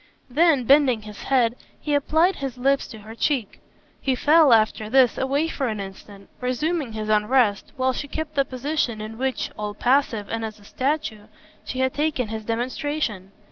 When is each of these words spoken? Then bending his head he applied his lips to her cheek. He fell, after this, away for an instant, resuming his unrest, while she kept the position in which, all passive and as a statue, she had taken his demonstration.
Then 0.31 0.63
bending 0.63 1.03
his 1.03 1.25
head 1.25 1.55
he 1.79 1.93
applied 1.93 2.37
his 2.37 2.57
lips 2.57 2.87
to 2.87 2.97
her 2.97 3.13
cheek. 3.13 3.59
He 4.01 4.15
fell, 4.15 4.51
after 4.51 4.89
this, 4.89 5.15
away 5.15 5.47
for 5.47 5.67
an 5.67 5.79
instant, 5.79 6.27
resuming 6.39 6.93
his 6.93 7.07
unrest, 7.07 7.71
while 7.77 7.93
she 7.93 8.07
kept 8.07 8.33
the 8.33 8.43
position 8.43 8.99
in 8.99 9.19
which, 9.19 9.51
all 9.59 9.75
passive 9.75 10.27
and 10.27 10.43
as 10.43 10.59
a 10.59 10.63
statue, 10.65 11.27
she 11.65 11.81
had 11.81 11.93
taken 11.93 12.29
his 12.29 12.43
demonstration. 12.43 13.31